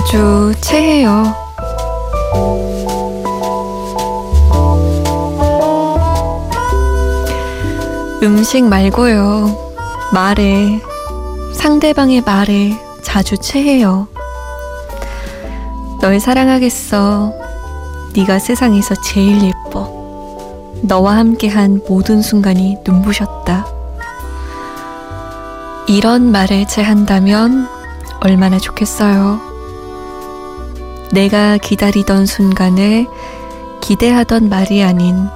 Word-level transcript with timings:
자주 0.00 0.54
체해요. 0.62 1.24
음식 8.22 8.64
말고요. 8.64 9.74
말에, 10.14 10.80
상대방의 11.52 12.22
말에 12.22 12.72
자주 13.02 13.36
체해요. 13.36 14.08
널 16.00 16.18
사랑하겠어. 16.18 17.34
네가 18.16 18.38
세상에서 18.38 18.94
제일 19.02 19.42
예뻐. 19.42 19.92
너와 20.80 21.18
함께한 21.18 21.82
모든 21.86 22.22
순간이 22.22 22.78
눈부셨다. 22.86 23.66
이런 25.88 26.32
말에 26.32 26.66
체한다면 26.66 27.68
얼마나 28.22 28.58
좋겠어요. 28.58 29.49
내가 31.12 31.58
기다리던 31.58 32.26
순간에 32.26 33.06
기대하던 33.80 34.48
말이 34.48 34.82
아닌 34.82 35.28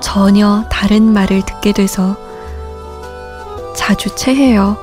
전혀 0.00 0.64
다른 0.70 1.12
말을 1.12 1.42
듣게 1.42 1.72
돼서 1.72 2.16
자주 3.76 4.14
체해요. 4.16 4.76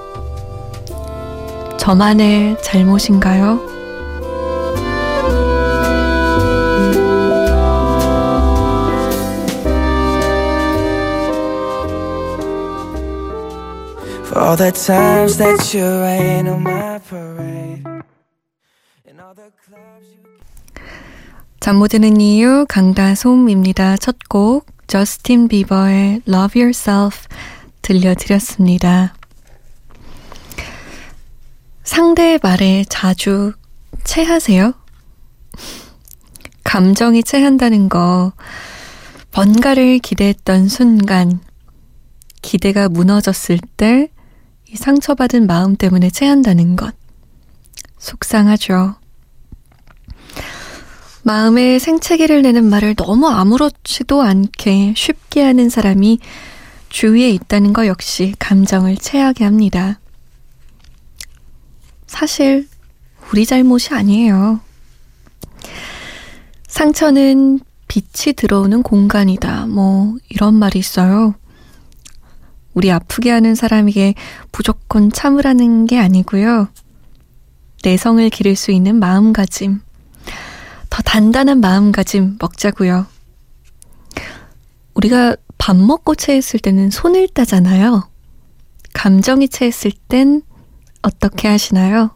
저만의 1.78 2.58
잘못인가요? 2.62 3.72
잠 21.60 21.78
못 21.78 21.90
드는 21.90 22.20
이유 22.20 22.66
강다솜입니다. 22.68 23.98
첫 23.98 24.18
곡 24.30 24.66
저스틴 24.88 25.48
비버의 25.48 26.22
Love 26.28 26.62
Yourself 26.62 27.28
들려드렸습니다. 27.82 29.14
상대의 31.84 32.40
말에 32.44 32.84
자주 32.90 33.54
체하세요? 34.04 34.74
감정이 36.64 37.24
체한다는 37.24 37.90
거 37.90 38.34
뭔가를 39.34 40.00
기대했던 40.00 40.68
순간 40.68 41.40
기대가 42.42 42.90
무너졌을 42.90 43.60
때 43.78 44.10
이 44.70 44.76
상처받은 44.78 45.48
마음 45.48 45.76
때문에 45.76 46.10
체한다는 46.10 46.78
것 46.78 46.96
속상하죠. 47.98 48.96
마음에 51.24 51.78
생채기를 51.78 52.42
내는 52.42 52.66
말을 52.66 52.96
너무 52.96 53.28
아무렇지도 53.28 54.22
않게 54.22 54.96
쉽게 54.98 55.44
하는 55.44 55.70
사람이 55.70 56.20
주위에 56.90 57.30
있다는 57.30 57.74
것 57.74 57.86
역시 57.88 58.34
감정을 58.40 58.98
체하게 58.98 59.44
합니다. 59.44 60.00
사실 62.08 62.68
우리 63.32 63.46
잘못이 63.46 63.94
아니에요. 63.94 64.60
상처는 66.68 67.60
빛이 67.88 68.34
들어오는 68.36 68.84
공간이다. 68.84 69.68
뭐 69.68 70.16
이런 70.30 70.56
말이 70.56 70.80
있어요. 70.80 71.36
우리 72.74 72.92
아프게 72.92 73.30
하는 73.30 73.54
사람에게 73.54 74.16
무조건 74.52 75.12
참으라는 75.12 75.86
게 75.86 76.00
아니고요. 76.00 76.70
내성을 77.84 78.30
기를 78.30 78.56
수 78.56 78.72
있는 78.72 78.96
마음가짐. 78.96 79.82
더 81.02 81.12
단단한 81.12 81.60
마음가짐 81.62 82.38
먹자고요. 82.40 83.06
우리가 84.94 85.36
밥 85.58 85.76
먹고 85.76 86.16
체했을 86.16 86.60
때는 86.60 86.90
손을 86.92 87.28
따잖아요. 87.28 88.10
감정이 88.94 89.48
체했을 89.50 89.92
땐 90.08 90.42
어떻게 91.02 91.48
하시나요? 91.48 92.12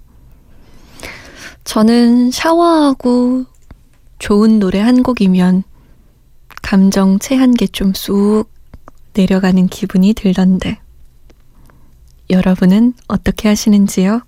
저는 1.63 2.31
샤워하고 2.31 3.45
좋은 4.19 4.59
노래 4.59 4.79
한 4.79 5.01
곡이면 5.03 5.63
감정 6.61 7.19
체한 7.19 7.53
게 7.53 7.67
좀 7.67 7.93
쑥 7.93 8.45
내려가는 9.13 9.67
기분이 9.67 10.13
들던데. 10.13 10.79
여러분은 12.29 12.93
어떻게 13.07 13.47
하시는지요? 13.47 14.21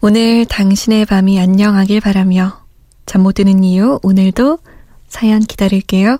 오늘 0.00 0.44
당신의 0.44 1.06
밤이 1.06 1.40
안녕하길 1.40 2.00
바라며 2.00 2.61
잠 3.06 3.22
못 3.22 3.32
드는 3.34 3.64
이유 3.64 3.98
오늘도 4.02 4.58
사연 5.08 5.40
기다릴게요. 5.40 6.18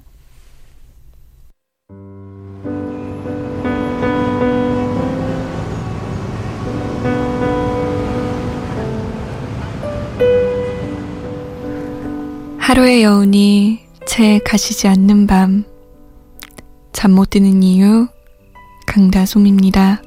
하루의 12.59 13.03
여운이 13.03 13.81
채 14.07 14.39
가시지 14.45 14.89
않는 14.89 15.27
밤. 15.27 15.65
잠 16.93 17.13
못 17.13 17.31
드는 17.31 17.63
이유 17.63 18.07
강다솜입니다. 18.87 20.03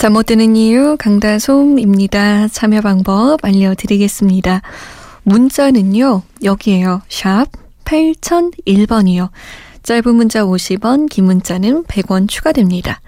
잠 0.00 0.14
못 0.14 0.24
드는 0.24 0.56
이유 0.56 0.96
강다솜입니다. 0.98 2.48
참여 2.48 2.80
방법 2.80 3.44
알려드리겠습니다. 3.44 4.62
문자는요, 5.24 6.22
여기에요. 6.42 7.02
샵 7.10 7.44
8001번이요. 7.84 9.28
짧은 9.82 10.14
문자 10.14 10.42
50원, 10.42 11.10
긴 11.10 11.26
문자는 11.26 11.84
100원 11.84 12.30
추가됩니다. 12.30 13.02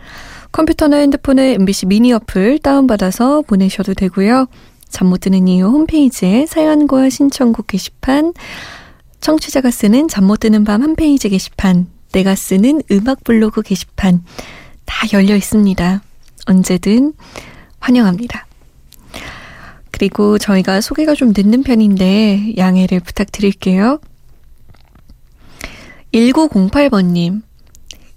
컴퓨터나 0.52 0.98
핸드폰에 0.98 1.54
MBC 1.54 1.86
미니 1.86 2.12
어플 2.12 2.58
다운받아서 2.58 3.40
보내셔도 3.46 3.94
되고요. 3.94 4.48
잠 4.90 5.08
못 5.08 5.20
드는 5.20 5.48
이유 5.48 5.68
홈페이지에 5.68 6.44
사연과 6.44 7.08
신청곡 7.08 7.68
게시판, 7.68 8.34
청취자가 9.22 9.70
쓰는 9.70 10.08
잠 10.08 10.24
못 10.24 10.40
드는 10.40 10.64
밤한 10.64 10.96
페이지 10.96 11.30
게시판, 11.30 11.86
내가 12.12 12.34
쓰는 12.34 12.82
음악 12.90 13.24
블로그 13.24 13.62
게시판 13.62 14.22
다 14.84 15.06
열려 15.14 15.34
있습니다. 15.34 16.02
언제든 16.46 17.14
환영합니다. 17.80 18.46
그리고 19.90 20.38
저희가 20.38 20.80
소개가 20.80 21.14
좀 21.14 21.32
늦는 21.36 21.62
편인데 21.62 22.54
양해를 22.56 23.00
부탁드릴게요. 23.00 24.00
1908번님, 26.12 27.42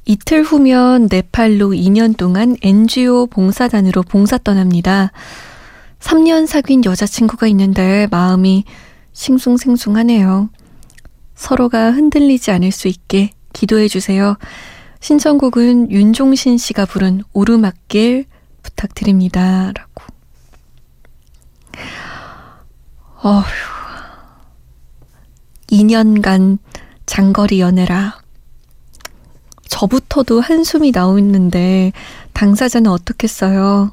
이틀 0.05 0.43
후면 0.43 1.07
네팔로 1.11 1.69
2년 1.69 2.15
동안 2.15 2.55
NGO 2.61 3.27
봉사단으로 3.27 4.03
봉사 4.03 4.37
떠납니다. 4.37 5.11
3년 5.99 6.45
사귄 6.45 6.85
여자친구가 6.85 7.47
있는데 7.47 8.07
마음이 8.11 8.65
싱숭생숭하네요. 9.13 10.49
서로가 11.35 11.91
흔들리지 11.91 12.51
않을 12.51 12.71
수 12.71 12.87
있게 12.87 13.31
기도해 13.53 13.87
주세요. 13.87 14.37
신청곡은 15.05 15.91
윤종신 15.91 16.57
씨가 16.57 16.87
부른 16.87 17.21
오르막길 17.31 18.25
부탁드립니다. 18.63 19.71
라고. 19.71 20.03
어휴. 23.21 23.43
2년간 25.67 26.57
장거리 27.05 27.59
연애라. 27.59 28.17
저부터도 29.67 30.41
한숨이 30.41 30.89
나오는데 30.89 31.91
당사자는 32.33 32.89
어떻겠어요? 32.89 33.91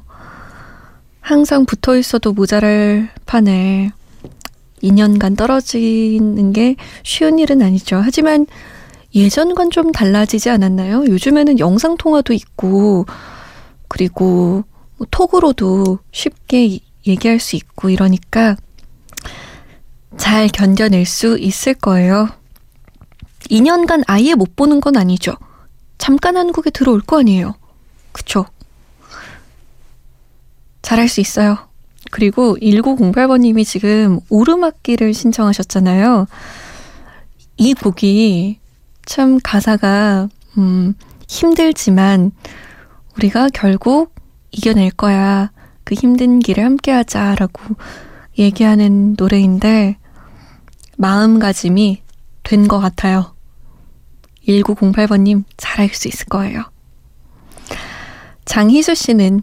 항상 1.21 1.65
붙어 1.65 1.95
있어도 1.95 2.33
모자랄 2.33 3.11
판에 3.27 3.91
2년간 4.81 5.37
떨어지는 5.37 6.53
게 6.53 6.75
쉬운 7.03 7.37
일은 7.37 7.61
아니죠. 7.61 8.01
하지만 8.03 8.47
예전과는 9.15 9.71
좀 9.71 9.91
달라지지 9.91 10.49
않았나요? 10.49 11.05
요즘에는 11.05 11.59
영상통화도 11.59 12.33
있고, 12.33 13.05
그리고 13.87 14.63
뭐 14.97 15.07
톡으로도 15.11 15.99
쉽게 16.11 16.79
얘기할 17.05 17.39
수 17.39 17.55
있고 17.55 17.89
이러니까 17.89 18.55
잘 20.17 20.47
견뎌낼 20.47 21.05
수 21.05 21.37
있을 21.37 21.73
거예요. 21.73 22.29
2년간 23.49 24.03
아예 24.07 24.35
못 24.35 24.55
보는 24.55 24.81
건 24.81 24.97
아니죠. 24.97 25.35
잠깐 25.97 26.37
한국에 26.37 26.69
들어올 26.69 27.01
거 27.01 27.19
아니에요. 27.19 27.55
그쵸? 28.11 28.45
잘할 30.81 31.07
수 31.07 31.21
있어요. 31.21 31.57
그리고 32.11 32.57
1908번님이 32.61 33.65
지금 33.65 34.19
오르막길을 34.29 35.13
신청하셨잖아요. 35.13 36.27
이 37.57 37.73
곡이 37.73 38.59
참 39.05 39.39
가사가 39.43 40.29
음, 40.57 40.93
힘들지만 41.27 42.31
우리가 43.17 43.49
결국 43.53 44.13
이겨낼 44.51 44.91
거야. 44.91 45.51
그 45.83 45.95
힘든 45.95 46.39
길을 46.39 46.63
함께 46.63 46.91
하자라고 46.91 47.75
얘기하는 48.37 49.15
노래인데, 49.17 49.97
마음가짐이 50.97 52.01
된 52.43 52.67
것 52.67 52.79
같아요. 52.79 53.35
1908번님 54.47 55.43
잘알수 55.57 56.07
있을 56.07 56.25
거예요. 56.27 56.63
장희수 58.45 58.95
씨는 58.95 59.41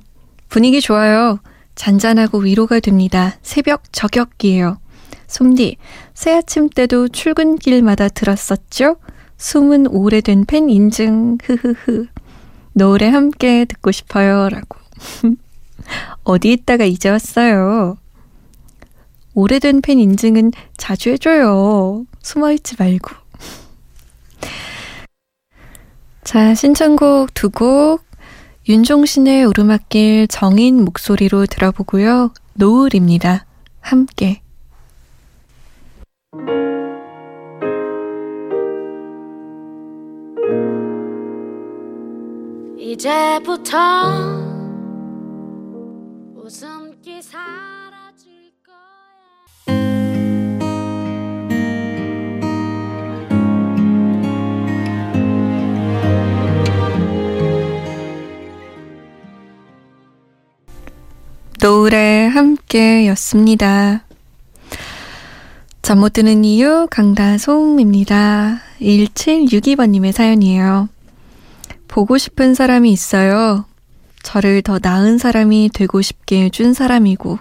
분위기 0.49 0.81
좋아요. 0.81 1.39
잔잔하고 1.75 2.39
위로가 2.39 2.81
됩니다. 2.81 3.37
새벽 3.43 3.85
저격기예요. 3.93 4.79
솜디, 5.27 5.77
새 6.13 6.35
아침 6.37 6.69
때도 6.69 7.09
출근길마다 7.09 8.09
들었었죠? 8.09 8.97
숨은 9.41 9.87
오래된 9.87 10.45
팬 10.45 10.69
인증, 10.69 11.39
흐흐흐. 11.43 12.07
노래 12.75 13.09
함께 13.09 13.65
듣고 13.65 13.91
싶어요. 13.91 14.51
라고. 14.51 14.79
어디 16.25 16.53
있다가 16.53 16.85
이제 16.85 17.09
왔어요. 17.09 17.97
오래된 19.35 19.81
팬 19.81 19.99
인증은 19.99 20.53
자주 20.77 21.09
해줘요. 21.09 22.05
숨어있지 22.23 22.77
말고. 22.79 23.13
자, 26.23 26.55
신청곡 26.55 27.33
두 27.33 27.49
곡. 27.49 28.05
윤종신의 28.69 29.47
오르막길 29.47 30.29
정인 30.29 30.85
목소리로 30.85 31.47
들어보고요. 31.47 32.35
노을입니다. 32.55 33.47
함께. 33.81 34.43
이제부터 42.91 43.79
웃음기 46.35 47.23
사라질 47.23 48.51
거야. 48.67 49.79
노을에 61.61 62.27
함께였습니다. 62.27 64.05
잠 65.83 65.99
못 65.99 66.13
드는 66.13 66.45
이유 66.45 66.89
강다솜입니다. 66.91 68.63
1762번님의 68.81 70.11
사연이에요. 70.11 70.89
보고 71.91 72.19
싶은 72.19 72.55
사람이 72.55 72.93
있어요. 72.93 73.65
저를 74.23 74.63
더 74.63 74.79
나은 74.81 75.19
사람이 75.19 75.71
되고 75.75 76.01
싶게 76.01 76.45
해준 76.45 76.73
사람이고, 76.73 77.39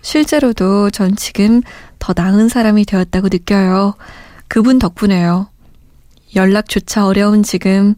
실제로도 0.00 0.88
전 0.90 1.14
지금 1.14 1.60
더 1.98 2.14
나은 2.16 2.48
사람이 2.48 2.86
되었다고 2.86 3.28
느껴요. 3.28 3.94
그분 4.48 4.78
덕분에요. 4.78 5.48
연락조차 6.34 7.06
어려운 7.06 7.42
지금, 7.42 7.94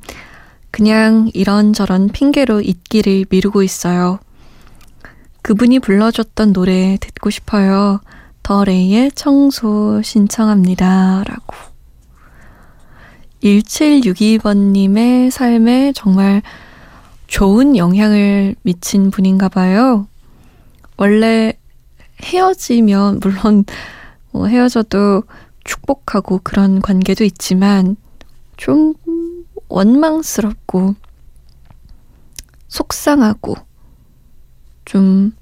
그냥 0.72 1.30
이런저런 1.32 2.08
핑계로 2.08 2.60
잊기를 2.60 3.26
미루고 3.30 3.62
있어요. 3.62 4.18
그분이 5.42 5.78
불러줬던 5.78 6.52
노래 6.52 6.98
듣고 7.00 7.30
싶어요. 7.30 8.00
더 8.42 8.64
레이의 8.64 9.12
청소 9.12 10.02
신청합니다. 10.02 11.22
라고. 11.24 11.73
1762번님의 13.44 15.30
삶에 15.30 15.92
정말 15.94 16.40
좋은 17.26 17.76
영향을 17.76 18.54
미친 18.62 19.10
분인가 19.10 19.48
봐요. 19.48 20.08
원래 20.96 21.52
헤어지면, 22.22 23.20
물론 23.22 23.64
뭐 24.30 24.46
헤어져도 24.46 25.24
축복하고 25.62 26.40
그런 26.42 26.80
관계도 26.80 27.24
있지만 27.24 27.96
좀 28.56 28.94
원망스럽고 29.68 30.94
속상하고 32.68 33.56
좀 34.84 35.34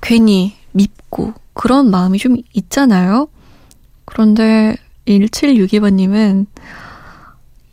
괜히 0.00 0.56
밉고 0.72 1.34
그런 1.52 1.90
마음이 1.90 2.18
좀 2.18 2.36
있잖아요. 2.54 3.28
그런데 4.04 4.76
1762번님은 5.06 6.46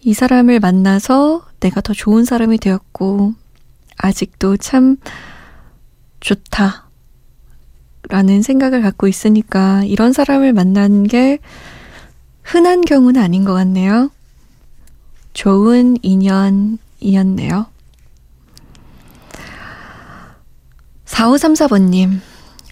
이 0.02 0.14
사람을 0.14 0.60
만나서 0.60 1.46
내가 1.60 1.82
더 1.82 1.94
좋은 1.94 2.24
사람이 2.24 2.58
되었고, 2.60 3.34
아직도 3.98 4.58
참 4.58 4.98
좋다. 6.20 6.88
라는 8.10 8.42
생각을 8.42 8.82
갖고 8.82 9.08
있으니까 9.08 9.84
이런 9.84 10.14
사람을 10.14 10.54
만난 10.54 11.04
게 11.04 11.40
흔한 12.42 12.82
경우는 12.82 13.22
아닌 13.22 13.44
것 13.44 13.54
같네요. 13.54 14.12
좋은 15.34 15.98
인연이었네요. 16.02 17.66
4534번님, 21.06 22.20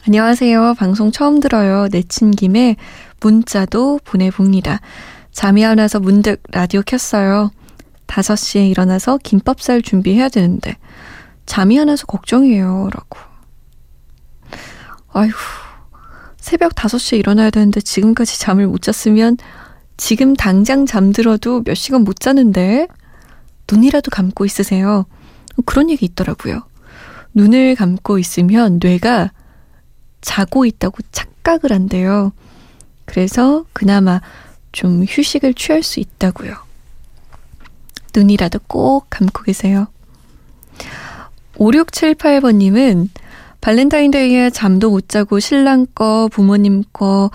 안녕하세요. 0.08 0.76
방송 0.78 1.12
처음 1.12 1.40
들어요. 1.40 1.88
내친 1.92 2.32
김에 2.32 2.78
문자도 3.26 4.02
보내봅니다. 4.04 4.82
잠이 5.32 5.66
안 5.66 5.80
와서 5.80 6.00
문득 6.00 6.44
라디오 6.52 6.84
켰어요. 6.84 7.50
5시에 8.06 8.70
일어나서 8.70 9.18
김밥쌀 9.24 9.82
준비해야 9.82 10.30
되는데 10.30 10.78
잠이 11.48 11.80
안 11.80 11.90
와서 11.90 12.06
걱정이에요. 12.06 12.90
라고. 12.94 13.20
아휴, 15.12 15.32
새벽 16.38 16.76
5시에 16.76 17.18
일어나야 17.18 17.50
되는데 17.50 17.82
지금까지 17.82 18.40
잠을 18.40 18.68
못 18.68 18.84
잤으면 18.84 19.38
지금 19.98 20.36
당장 20.36 20.86
잠들어도 20.86 21.64
몇 21.64 21.74
시간 21.74 22.04
못 22.04 22.20
자는데 22.20 22.88
눈이라도 23.72 24.12
감고 24.12 24.46
있으세요. 24.46 25.06
그런 25.66 25.90
얘기 25.90 26.06
있더라고요. 26.06 26.62
눈을 27.34 27.74
감고 27.74 28.20
있으면 28.20 28.80
뇌가 28.80 29.32
자고 30.22 30.66
있다고 30.66 30.98
착각을 31.12 31.72
한대요. 31.72 32.32
그래서 33.06 33.66
그나마 33.74 34.22
좀 34.72 35.06
휴식을 35.08 35.54
취할 35.54 35.84
수 35.84 36.00
있다고요. 36.00 36.56
눈이라도 38.16 38.60
꼭 38.68 39.08
감고 39.10 39.44
계세요. 39.44 39.88
5678번님은 41.56 43.10
발렌타인데이에 43.62 44.50
잠도 44.50 44.92
못 44.92 45.10
자고 45.10 45.40
신랑 45.40 45.88
거, 45.96 46.30
부모님 46.32 46.84
거, 46.94 47.32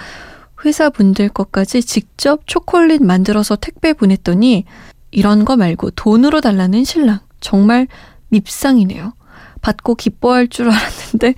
회사 0.65 0.91
분들 0.91 1.31
것까지 1.31 1.83
직접 1.83 2.47
초콜릿 2.47 3.03
만들어서 3.03 3.57
택배 3.57 3.93
보냈더니 3.93 4.65
이런 5.11 5.45
거 5.45 5.57
말고 5.57 5.91
돈으로 5.93 6.41
달라는 6.41 6.85
신랑. 6.85 7.21
정말 7.41 7.89
밉상이네요. 8.29 9.15
받고 9.63 9.95
기뻐할 9.95 10.49
줄 10.49 10.71
알았는데 10.71 11.35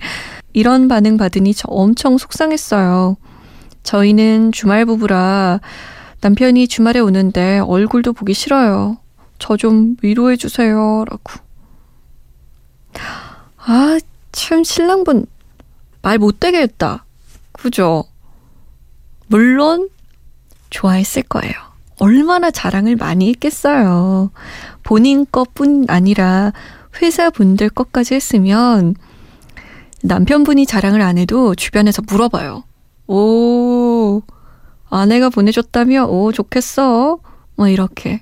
이런 0.53 0.87
반응 0.87 1.17
받으니 1.17 1.53
저 1.53 1.67
엄청 1.69 2.17
속상했어요. 2.17 3.17
저희는 3.83 4.51
주말 4.51 4.85
부부라 4.85 5.59
남편이 6.21 6.67
주말에 6.67 6.99
오는데 6.99 7.59
얼굴도 7.59 8.13
보기 8.13 8.33
싫어요. 8.33 8.97
저 9.39 9.57
좀 9.57 9.97
위로해 10.01 10.37
주세요. 10.37 11.03
라고. 11.09 11.33
아, 13.57 13.99
참 14.31 14.63
신랑분 14.63 15.25
말 16.01 16.17
못되게 16.17 16.61
했다. 16.61 17.05
그죠? 17.51 18.05
물론 19.27 19.89
좋아했을 20.69 21.23
거예요. 21.23 21.53
얼마나 21.99 22.51
자랑을 22.51 22.95
많이 22.95 23.29
했겠어요. 23.29 24.31
본인 24.83 25.25
것뿐 25.31 25.85
아니라 25.87 26.51
회사 27.01 27.29
분들 27.29 27.69
것까지 27.69 28.15
했으면 28.15 28.95
남편분이 30.03 30.65
자랑을 30.65 31.01
안 31.01 31.17
해도 31.17 31.55
주변에서 31.55 32.01
물어봐요. 32.07 32.63
오, 33.07 34.21
아내가 34.89 35.29
보내줬다며? 35.29 36.05
오, 36.05 36.31
좋겠어. 36.31 37.19
뭐, 37.55 37.67
이렇게. 37.67 38.21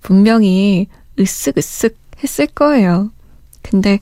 분명히 0.00 0.88
으쓱으쓱 1.18 1.94
했을 2.22 2.46
거예요. 2.46 3.10
근데 3.62 4.00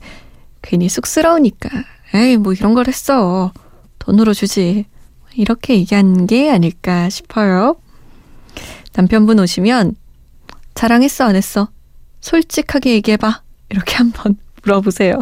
괜히 0.61 0.89
쑥스러우니까, 0.89 1.69
에이, 2.13 2.37
뭐 2.37 2.53
이런 2.53 2.73
걸 2.73 2.87
했어. 2.87 3.51
돈으로 3.99 4.33
주지. 4.33 4.85
이렇게 5.35 5.75
얘기한 5.75 6.27
게 6.27 6.49
아닐까 6.49 7.09
싶어요. 7.09 7.75
남편분 8.93 9.39
오시면, 9.39 9.95
자랑했어, 10.73 11.25
안 11.25 11.35
했어? 11.35 11.69
솔직하게 12.19 12.91
얘기해봐. 12.95 13.41
이렇게 13.69 13.95
한번 13.95 14.37
물어보세요. 14.63 15.21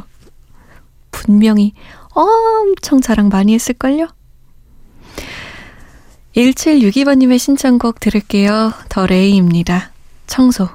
분명히 1.11 1.73
엄청 2.13 3.01
자랑 3.01 3.29
많이 3.29 3.53
했을걸요? 3.53 4.07
1762번님의 6.39 7.37
신청곡 7.37 7.99
들을게요. 7.99 8.71
더 8.87 9.05
레이입니다. 9.05 9.91
청소. 10.25 10.69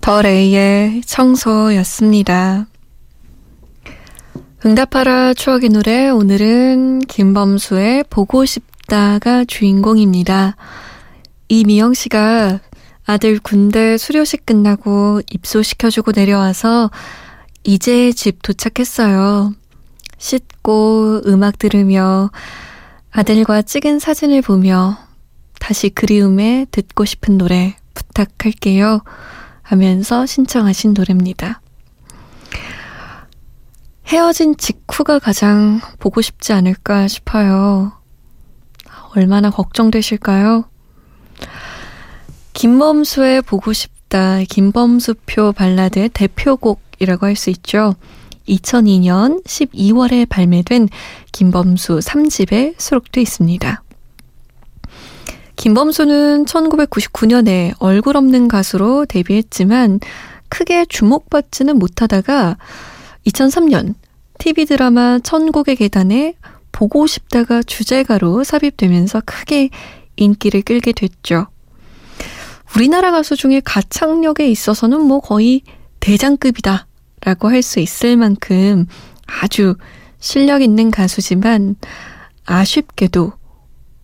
더 0.00 0.22
레이의 0.22 1.02
청소였습니다. 1.04 2.66
응답하라 4.64 5.34
추억의 5.34 5.70
노래 5.70 6.08
오늘은 6.08 7.00
김범수의 7.00 8.04
보고 8.08 8.44
싶다가 8.44 9.44
주인공입니다. 9.44 10.54
이미영 11.48 11.94
씨가 11.94 12.60
아들 13.04 13.40
군대 13.40 13.98
수료식 13.98 14.46
끝나고 14.46 15.20
입소시켜주고 15.32 16.12
내려와서 16.14 16.92
이제 17.64 18.12
집 18.12 18.40
도착했어요. 18.42 19.52
씻고 20.18 21.22
음악 21.26 21.58
들으며 21.58 22.30
아들과 23.10 23.62
찍은 23.62 23.98
사진을 23.98 24.42
보며 24.42 24.96
다시 25.58 25.90
그리움에 25.90 26.66
듣고 26.70 27.04
싶은 27.04 27.36
노래 27.36 27.74
부탁할게요. 27.94 29.02
하면서 29.62 30.24
신청하신 30.24 30.94
노래입니다. 30.94 31.61
헤어진 34.06 34.56
직후가 34.56 35.18
가장 35.18 35.80
보고 35.98 36.20
싶지 36.20 36.52
않을까 36.52 37.08
싶어요. 37.08 37.92
얼마나 39.14 39.50
걱정되실까요? 39.50 40.64
김범수의 42.52 43.42
보고 43.42 43.72
싶다. 43.72 44.40
김범수표 44.48 45.52
발라드의 45.52 46.10
대표곡이라고 46.10 47.26
할 47.26 47.36
수 47.36 47.50
있죠. 47.50 47.94
2002년 48.48 49.44
12월에 49.44 50.28
발매된 50.28 50.88
김범수 51.30 52.00
3집에 52.00 52.74
수록돼 52.76 53.20
있습니다. 53.22 53.82
김범수는 55.56 56.44
1999년에 56.46 57.74
얼굴 57.78 58.16
없는 58.16 58.48
가수로 58.48 59.06
데뷔했지만 59.06 60.00
크게 60.48 60.84
주목받지는 60.86 61.78
못하다가 61.78 62.56
2003년 63.26 63.94
TV 64.38 64.66
드라마 64.66 65.18
천국의 65.18 65.76
계단에 65.76 66.34
보고 66.72 67.06
싶다가 67.06 67.62
주제가로 67.62 68.44
삽입되면서 68.44 69.22
크게 69.24 69.70
인기를 70.16 70.62
끌게 70.62 70.92
됐죠. 70.92 71.46
우리나라 72.74 73.10
가수 73.10 73.36
중에 73.36 73.60
가창력에 73.64 74.48
있어서는 74.48 75.02
뭐 75.02 75.20
거의 75.20 75.62
대장급이다 76.00 76.86
라고 77.24 77.50
할 77.50 77.62
수 77.62 77.78
있을 77.80 78.16
만큼 78.16 78.86
아주 79.26 79.76
실력 80.18 80.62
있는 80.62 80.90
가수지만 80.90 81.76
아쉽게도 82.44 83.32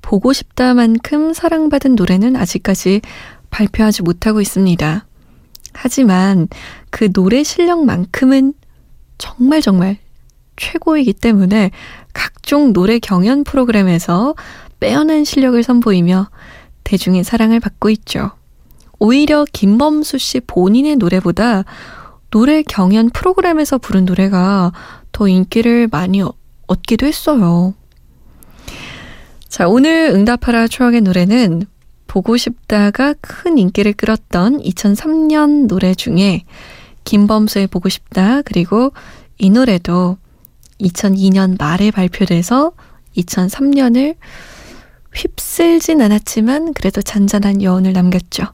보고 0.02 0.32
싶다만큼 0.32 1.32
사랑받은 1.32 1.94
노래는 1.94 2.36
아직까지 2.36 3.00
발표하지 3.50 4.02
못하고 4.02 4.40
있습니다. 4.40 5.06
하지만 5.72 6.48
그 6.90 7.10
노래 7.12 7.42
실력만큼은 7.42 8.54
정말 9.18 9.60
정말 9.60 9.98
최고이기 10.56 11.12
때문에 11.12 11.70
각종 12.12 12.72
노래 12.72 12.98
경연 12.98 13.44
프로그램에서 13.44 14.34
빼어난 14.80 15.24
실력을 15.24 15.60
선보이며 15.62 16.30
대중의 16.84 17.24
사랑을 17.24 17.60
받고 17.60 17.90
있죠. 17.90 18.30
오히려 18.98 19.44
김범수 19.52 20.18
씨 20.18 20.40
본인의 20.40 20.96
노래보다 20.96 21.64
노래 22.30 22.62
경연 22.62 23.10
프로그램에서 23.10 23.78
부른 23.78 24.04
노래가 24.04 24.72
더 25.12 25.28
인기를 25.28 25.88
많이 25.90 26.22
얻기도 26.66 27.06
했어요. 27.06 27.74
자, 29.48 29.68
오늘 29.68 30.10
응답하라 30.14 30.68
추억의 30.68 31.00
노래는 31.02 31.64
보고 32.06 32.36
싶다가 32.36 33.14
큰 33.20 33.58
인기를 33.58 33.92
끌었던 33.92 34.60
2003년 34.62 35.68
노래 35.68 35.94
중에 35.94 36.44
김범수의 37.04 37.66
보고 37.68 37.88
싶다 37.88 38.42
그리고 38.42 38.92
이 39.38 39.50
노래도 39.50 40.18
2002년 40.80 41.58
말에 41.58 41.90
발표돼서 41.90 42.72
2003년을 43.16 44.16
휩쓸진 45.14 46.00
않았지만 46.00 46.74
그래도 46.74 47.02
잔잔한 47.02 47.62
여운을 47.62 47.92
남겼죠. 47.92 48.44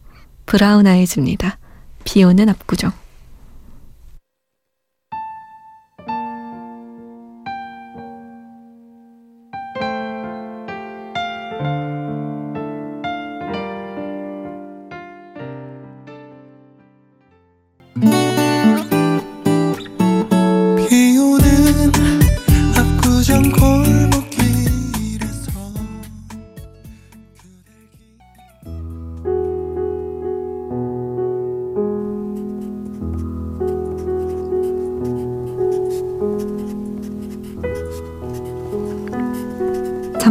브라운 0.46 0.86
아이즈입니다. 0.86 1.58
비 2.04 2.22
오는 2.22 2.48
압구정. 2.48 2.92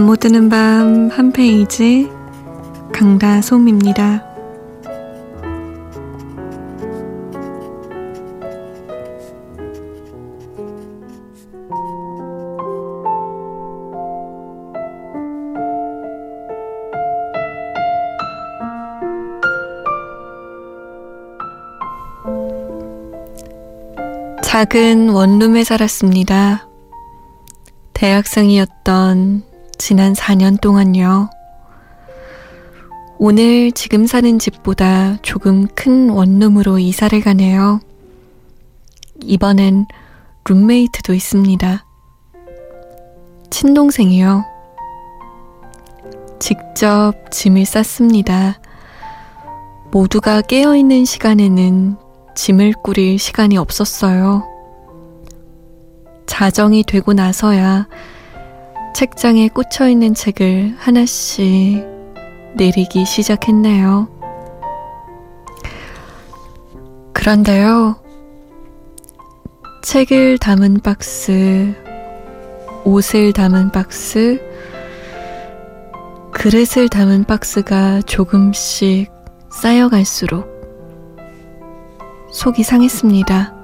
잠 0.04 0.08
못 0.08 0.20
드는 0.20 0.50
밤 0.50 1.10
한 1.10 1.32
페이지 1.32 2.10
강다솜입니다. 2.92 4.22
작은 24.44 25.10
원룸에 25.10 25.64
살았습니다. 25.64 26.68
대학생이었던 27.94 29.53
지난 29.78 30.14
4년 30.14 30.62
동안요. 30.62 31.30
오늘 33.18 33.72
지금 33.72 34.06
사는 34.06 34.40
집보다 34.40 35.18
조금 35.22 35.68
큰 35.68 36.10
원룸으로 36.10 36.80
이사를 36.80 37.20
가네요. 37.22 37.80
이번엔 39.22 39.86
룸메이트도 40.46 41.14
있습니다. 41.14 41.86
친동생이요. 43.50 44.46
직접 46.40 47.14
짐을 47.32 47.66
쌌습니다. 47.66 48.60
모두가 49.92 50.42
깨어있는 50.42 51.06
시간에는 51.06 51.96
짐을 52.36 52.74
꾸릴 52.84 53.20
시간이 53.20 53.58
없었어요. 53.58 54.44
자정이 56.26 56.84
되고 56.84 57.14
나서야 57.14 57.88
책장에 58.94 59.48
꽂혀 59.48 59.90
있는 59.90 60.14
책을 60.14 60.76
하나씩 60.78 61.84
내리기 62.56 63.06
시작했네요. 63.06 64.08
그런데요, 67.12 67.96
책을 69.82 70.38
담은 70.38 70.82
박스, 70.82 71.74
옷을 72.84 73.34
담은 73.34 73.72
박스, 73.72 74.40
그릇을 76.32 76.88
담은 76.90 77.24
박스가 77.24 78.02
조금씩 78.02 79.12
쌓여갈수록 79.52 80.46
속이 82.32 82.62
상했습니다. 82.64 83.56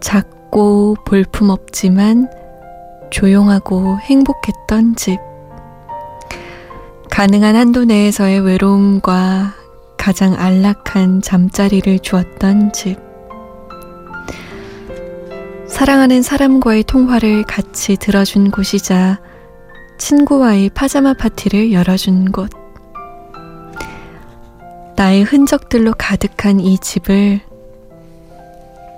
작고 0.00 0.96
볼품없지만 1.04 2.28
조용하고 3.10 3.98
행복했던 3.98 4.96
집. 4.96 5.18
가능한 7.10 7.56
한도 7.56 7.84
내에서의 7.84 8.40
외로움과 8.40 9.54
가장 9.96 10.34
안락한 10.34 11.22
잠자리를 11.22 11.98
주었던 11.98 12.72
집. 12.72 12.96
사랑하는 15.66 16.22
사람과의 16.22 16.84
통화를 16.84 17.44
같이 17.44 17.96
들어준 17.96 18.50
곳이자 18.50 19.20
친구와의 19.98 20.70
파자마 20.70 21.12
파티를 21.14 21.72
열어준 21.72 22.32
곳. 22.32 22.50
나의 24.96 25.22
흔적들로 25.22 25.92
가득한 25.96 26.58
이 26.58 26.78
집을 26.78 27.40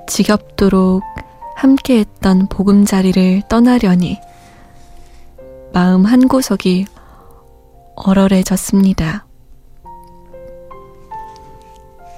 지겹도록 0.08 1.02
함께했던 1.60 2.46
보금자리를 2.48 3.42
떠나려니 3.50 4.18
마음 5.74 6.06
한 6.06 6.26
구석이 6.26 6.86
얼얼해졌습니다. 7.96 9.26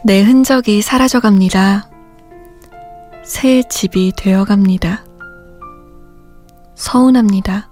내 0.04 0.22
흔적이 0.22 0.80
사라져갑니다. 0.80 1.90
새 3.24 3.64
집이 3.68 4.12
되어갑니다. 4.16 5.04
서운합니다. 6.76 7.68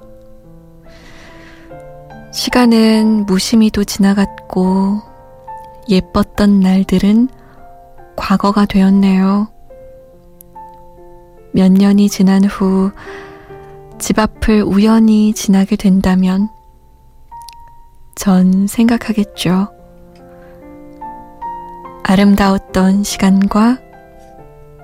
시간은 2.32 3.26
무심히도 3.26 3.84
지나갔고 3.84 5.02
예뻤던 5.88 6.58
날들은 6.58 7.28
과거가 8.16 8.66
되었네요. 8.66 9.59
몇 11.52 11.70
년이 11.72 12.08
지난 12.08 12.44
후 12.44 12.90
집 14.00 14.18
앞을 14.18 14.62
우연히 14.62 15.34
지나게 15.34 15.76
된다면 15.76 16.48
전 18.16 18.66
생각하겠죠. 18.66 19.68
아름다웠던 22.02 23.04
시간과 23.04 23.78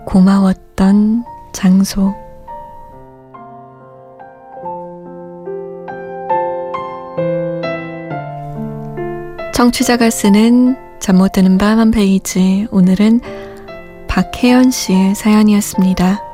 고마웠던 0.06 1.25
장소. 1.52 2.14
청취자가 9.54 10.11
쓰는 10.11 10.76
잠 11.00 11.16
못 11.16 11.32
드는 11.32 11.56
밤 11.56 11.78
한 11.78 11.90
페이지. 11.90 12.66
오늘은 12.70 13.20
박혜연 14.08 14.70
씨의 14.70 15.14
사연이었습니다. 15.14 16.25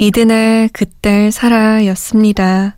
이드날 0.00 0.70
그때 0.72 1.28
살아였습니다. 1.32 2.76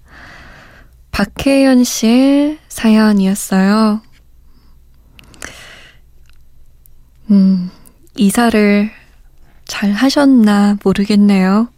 박혜연 1.10 1.84
씨의 1.84 2.58
사연이었어요. 2.68 4.00
음, 7.30 7.70
이사를 8.16 8.90
잘 9.66 9.92
하셨나 9.92 10.78
모르겠네요. 10.82 11.68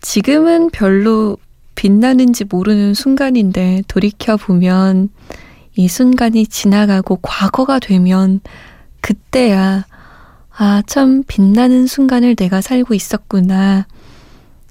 지금은 0.00 0.70
별로 0.70 1.36
빛나는지 1.74 2.44
모르는 2.44 2.94
순간인데 2.94 3.82
돌이켜보면 3.88 5.10
이 5.76 5.86
순간이 5.86 6.46
지나가고 6.46 7.18
과거가 7.20 7.78
되면 7.78 8.40
그때야 9.02 9.84
아, 10.60 10.82
참 10.88 11.22
빛나는 11.22 11.86
순간을 11.86 12.34
내가 12.34 12.60
살고 12.60 12.92
있었구나. 12.92 13.86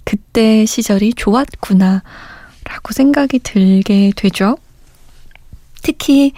그때 0.03 0.65
시절이 0.65 1.13
좋았구나. 1.13 2.03
라고 2.65 2.91
생각이 2.91 3.39
들게 3.39 4.11
되죠. 4.13 4.57
특히 5.81 6.33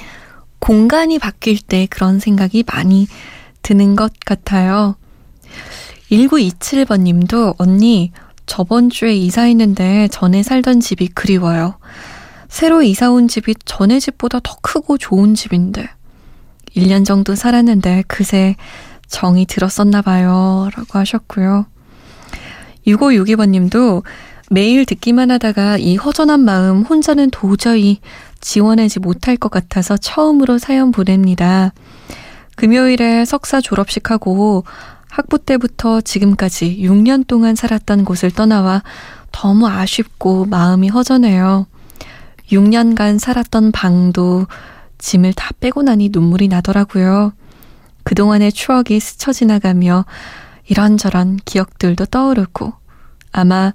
공간이 0.59 1.17
바뀔 1.17 1.57
때 1.59 1.87
그런 1.89 2.19
생각이 2.19 2.63
많이 2.71 3.07
드는 3.63 3.95
것 3.95 4.13
같아요. 4.23 4.95
1927번 6.11 7.01
님도 7.01 7.55
언니, 7.57 8.11
저번 8.45 8.91
주에 8.91 9.15
이사했는데 9.15 10.09
전에 10.11 10.43
살던 10.43 10.79
집이 10.79 11.07
그리워요. 11.07 11.79
새로 12.49 12.83
이사 12.83 13.09
온 13.09 13.27
집이 13.27 13.55
전에 13.65 13.99
집보다 13.99 14.39
더 14.43 14.57
크고 14.61 14.99
좋은 14.99 15.33
집인데. 15.33 15.89
1년 16.75 17.03
정도 17.03 17.33
살았는데 17.33 18.03
그새 18.07 18.55
정이 19.09 19.45
들었었나 19.45 20.01
봐요. 20.01 20.69
라고 20.75 20.97
하셨고요. 20.97 21.65
6562번 22.87 23.49
님도 23.49 24.03
매일 24.49 24.85
듣기만 24.85 25.29
하다가 25.31 25.77
이 25.77 25.95
허전한 25.95 26.39
마음 26.39 26.81
혼자는 26.81 27.29
도저히 27.29 27.99
지원하지 28.41 28.99
못할 28.99 29.37
것 29.37 29.51
같아서 29.51 29.97
처음으로 29.97 30.57
사연 30.57 30.91
보냅니다. 30.91 31.73
금요일에 32.55 33.25
석사 33.25 33.61
졸업식하고 33.61 34.63
학부 35.09 35.39
때부터 35.39 36.01
지금까지 36.01 36.79
6년 36.81 37.27
동안 37.27 37.55
살았던 37.55 38.05
곳을 38.05 38.31
떠나와 38.31 38.83
너무 39.31 39.67
아쉽고 39.67 40.45
마음이 40.45 40.89
허전해요. 40.89 41.67
6년간 42.51 43.19
살았던 43.19 43.71
방도 43.71 44.47
짐을 44.97 45.33
다 45.33 45.51
빼고 45.59 45.83
나니 45.83 46.09
눈물이 46.11 46.47
나더라고요. 46.47 47.33
그동안의 48.09 48.51
추억이 48.51 48.99
스쳐 48.99 49.31
지나가며 49.31 50.03
이런저런 50.65 51.37
기억들도 51.45 52.07
떠오르고 52.07 52.73
아마 53.31 53.71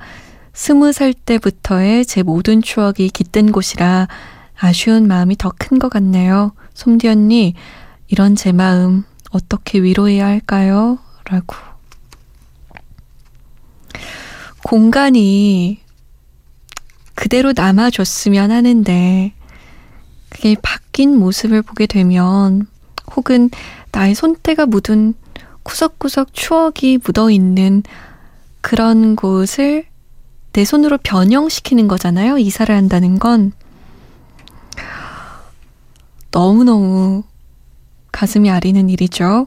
스무 0.52 0.90
살 0.90 1.14
때부터의 1.14 2.04
제 2.04 2.24
모든 2.24 2.60
추억이 2.60 3.10
깃든 3.10 3.52
곳이라 3.52 4.08
아쉬운 4.58 5.06
마음이 5.06 5.36
더 5.36 5.52
큰 5.56 5.78
것 5.78 5.88
같네요. 5.88 6.50
솜디 6.74 7.06
언니, 7.06 7.54
이런 8.08 8.34
제 8.34 8.50
마음 8.50 9.04
어떻게 9.30 9.78
위로해야 9.78 10.26
할까요? 10.26 10.98
라고. 11.30 11.54
공간이 14.64 15.80
그대로 17.14 17.52
남아줬으면 17.54 18.50
하는데, 18.50 19.32
그게 20.28 20.56
바뀐 20.60 21.16
모습을 21.16 21.62
보게 21.62 21.86
되면, 21.86 22.66
혹은 23.14 23.50
나의 23.94 24.16
손때가 24.16 24.66
묻은 24.66 25.14
구석구석 25.62 26.34
추억이 26.34 26.98
묻어 27.02 27.30
있는 27.30 27.84
그런 28.60 29.14
곳을 29.14 29.86
내 30.52 30.64
손으로 30.64 30.98
변형시키는 30.98 31.86
거잖아요. 31.86 32.38
이사를 32.38 32.74
한다는 32.74 33.20
건. 33.20 33.52
너무너무 36.32 37.22
가슴이 38.10 38.50
아리는 38.50 38.90
일이죠. 38.90 39.46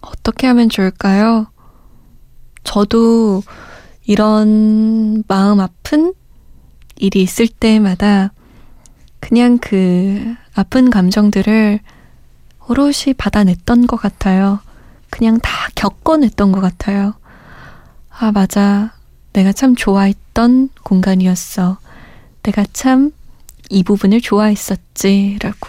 어떻게 0.00 0.46
하면 0.46 0.68
좋을까요? 0.68 1.48
저도 2.62 3.42
이런 4.06 5.24
마음 5.26 5.58
아픈 5.58 6.14
일이 6.96 7.22
있을 7.22 7.48
때마다 7.48 8.32
그냥 9.18 9.58
그 9.58 10.36
아픈 10.54 10.90
감정들을 10.90 11.80
오롯이 12.68 13.14
받아냈던 13.16 13.86
것 13.86 13.96
같아요. 13.96 14.60
그냥 15.10 15.38
다 15.40 15.68
겪어냈던 15.74 16.52
것 16.52 16.60
같아요. 16.60 17.14
아, 18.10 18.32
맞아. 18.32 18.94
내가 19.32 19.52
참 19.52 19.74
좋아했던 19.74 20.70
공간이었어. 20.82 21.78
내가 22.42 22.64
참 22.72 23.12
이 23.70 23.82
부분을 23.82 24.20
좋아했었지. 24.20 25.38
라고. 25.40 25.68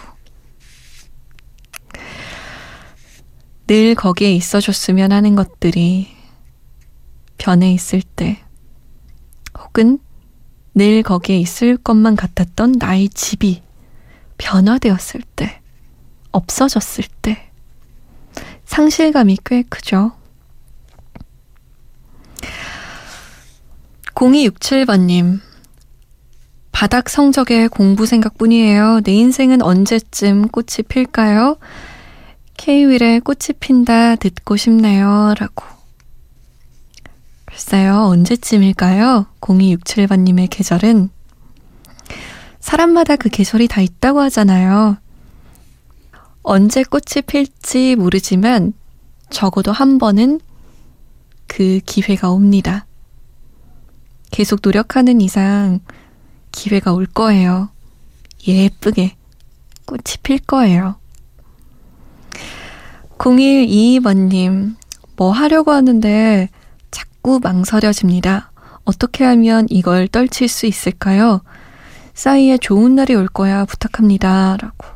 늘 3.66 3.94
거기에 3.94 4.32
있어 4.32 4.60
줬으면 4.60 5.12
하는 5.12 5.34
것들이 5.34 6.08
변해 7.36 7.72
있을 7.72 8.00
때, 8.02 8.40
혹은 9.58 9.98
늘 10.74 11.02
거기에 11.02 11.38
있을 11.38 11.76
것만 11.76 12.14
같았던 12.14 12.76
나의 12.78 13.08
집이 13.08 13.62
변화되었을 14.38 15.22
때, 15.34 15.60
없어졌을 16.36 17.04
때 17.22 17.50
상실감이 18.64 19.38
꽤 19.44 19.62
크죠. 19.62 20.12
0267번님, 24.14 25.40
바닥 26.72 27.08
성적의 27.08 27.68
공부 27.68 28.06
생각뿐이에요. 28.06 29.00
내 29.04 29.12
인생은 29.12 29.62
언제쯤 29.62 30.48
꽃이 30.48 30.84
필까요? 30.88 31.58
K-윌의 32.56 33.20
꽃이 33.20 33.58
핀다 33.60 34.16
듣고 34.16 34.56
싶네요. 34.56 35.34
라고. 35.38 35.64
글쎄요, 37.44 38.04
언제쯤일까요? 38.06 39.26
0267번님의 39.40 40.48
계절은 40.50 41.10
사람마다 42.60 43.16
그 43.16 43.28
계절이 43.28 43.68
다 43.68 43.80
있다고 43.80 44.20
하잖아요. 44.22 44.98
언제 46.48 46.84
꽃이 46.84 47.22
필지 47.26 47.96
모르지만 47.96 48.72
적어도 49.30 49.72
한 49.72 49.98
번은 49.98 50.38
그 51.48 51.80
기회가 51.84 52.30
옵니다. 52.30 52.86
계속 54.30 54.60
노력하는 54.62 55.20
이상 55.20 55.80
기회가 56.52 56.92
올 56.92 57.06
거예요. 57.06 57.70
예쁘게 58.46 59.16
꽃이 59.86 60.02
필 60.22 60.38
거예요. 60.38 61.00
0122번님, 63.18 64.76
뭐 65.16 65.32
하려고 65.32 65.72
하는데 65.72 66.48
자꾸 66.92 67.40
망설여집니다. 67.42 68.52
어떻게 68.84 69.24
하면 69.24 69.66
이걸 69.68 70.06
떨칠 70.06 70.46
수 70.46 70.66
있을까요? 70.66 71.40
싸이의 72.14 72.60
좋은 72.60 72.94
날이 72.94 73.16
올 73.16 73.26
거야 73.26 73.64
부탁합니다. 73.64 74.56
라고. 74.60 74.95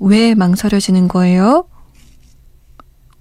왜 0.00 0.34
망설여지는 0.34 1.08
거예요? 1.08 1.68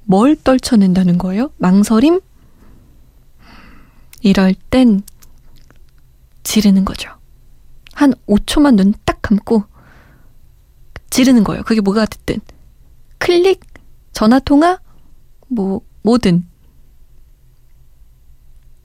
뭘 0.05 0.35
떨쳐낸다는 0.35 1.17
거예요? 1.17 1.51
망설임? 1.57 2.19
이럴 4.21 4.53
땐 4.69 5.01
지르는 6.43 6.83
거죠. 6.85 7.09
한 7.93 8.13
5초만 8.27 8.75
눈 8.75 8.93
딱 9.05 9.21
감고 9.21 9.65
지르는 11.09 11.43
거예요. 11.43 11.63
그게 11.63 11.81
뭐가 11.81 12.05
됐든. 12.05 12.39
클릭, 13.17 13.61
전화통화, 14.13 14.79
뭐, 15.47 15.81
뭐든. 16.03 16.45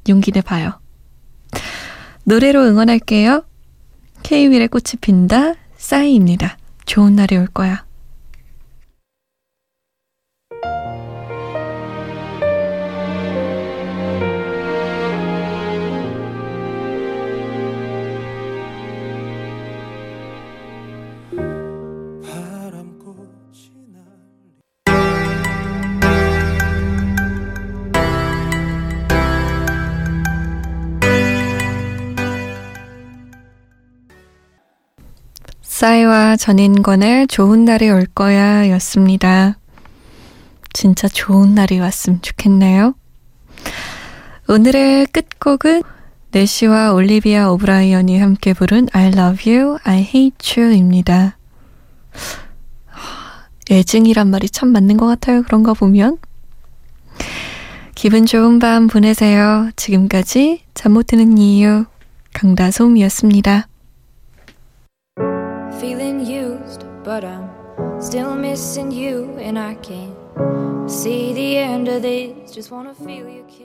용기 0.08 0.32
내봐요. 0.32 0.80
노래로 2.24 2.62
응원할게요. 2.64 3.44
K-윌의 4.22 4.68
꽃이 4.68 4.98
핀다, 5.00 5.54
싸이입니다. 5.76 6.56
좋은 6.86 7.14
날이 7.14 7.36
올 7.36 7.46
거야. 7.46 7.83
싸이와 35.74 36.36
전인권의 36.36 37.26
좋은 37.26 37.64
날이 37.64 37.90
올 37.90 38.06
거야 38.06 38.70
였습니다. 38.70 39.58
진짜 40.72 41.08
좋은 41.08 41.56
날이 41.56 41.80
왔으면 41.80 42.22
좋겠네요. 42.22 42.94
오늘의 44.48 45.06
끝곡은 45.06 45.82
gnash와 46.30 46.92
올리비아 46.92 47.50
오브라이언이 47.50 48.20
함께 48.20 48.52
부른 48.52 48.86
I 48.92 49.08
love 49.08 49.52
you, 49.52 49.78
I 49.82 49.98
hate 49.98 50.62
you 50.62 50.72
입니다. 50.76 51.38
애증이란 53.68 54.30
말이 54.30 54.48
참 54.48 54.68
맞는 54.68 54.96
것 54.96 55.06
같아요. 55.06 55.42
그런가 55.42 55.74
보면. 55.74 56.18
기분 57.96 58.26
좋은 58.26 58.60
밤 58.60 58.86
보내세요. 58.86 59.70
지금까지 59.74 60.62
잠 60.74 60.92
못 60.92 61.08
드는 61.08 61.36
이유 61.36 61.84
강다솜이었습니다. 62.32 63.66
But 67.04 67.22
I'm 67.22 67.50
still 68.00 68.34
missing 68.34 68.90
you, 68.90 69.36
and 69.38 69.58
I 69.58 69.74
can't 69.74 70.90
see 70.90 71.34
the 71.34 71.58
end 71.58 71.86
of 71.88 72.00
this. 72.02 72.50
Just 72.50 72.70
wanna 72.70 72.94
feel 72.94 73.28
you 73.28 73.44
kiss. 73.46 73.63